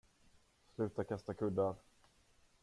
[0.71, 1.79] Sluta kasta kuddar!